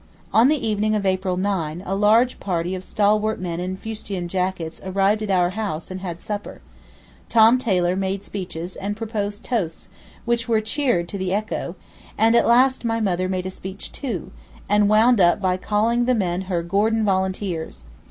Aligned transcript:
On 0.33 0.47
the 0.47 0.67
evening 0.67 0.95
of 0.95 1.05
April 1.05 1.37
9 1.37 1.83
a 1.85 1.93
large 1.95 2.39
party 2.39 2.73
of 2.73 2.83
stalwart 2.83 3.39
men 3.39 3.59
in 3.59 3.77
fustian 3.77 4.27
jackets 4.27 4.81
arrived 4.83 5.21
at 5.21 5.29
our 5.29 5.51
house 5.51 5.91
and 5.91 5.99
had 6.01 6.19
supper; 6.19 6.59
Tom 7.29 7.59
Taylor 7.59 7.95
made 7.95 8.23
speeches 8.23 8.75
and 8.75 8.97
proposed 8.97 9.43
toasts 9.43 9.89
which 10.25 10.47
were 10.47 10.59
cheered 10.59 11.07
to 11.09 11.19
the 11.19 11.31
echo, 11.31 11.75
and 12.17 12.35
at 12.35 12.47
last 12.47 12.83
my 12.83 12.99
mother 12.99 13.29
made 13.29 13.45
a 13.45 13.51
speech 13.51 13.91
too, 13.91 14.31
and 14.67 14.89
wound 14.89 15.21
up 15.21 15.39
by 15.39 15.55
calling 15.55 16.05
the 16.05 16.15
men 16.15 16.41
her 16.49 16.63
'Gordon 16.63 17.05
volunteers. 17.05 17.83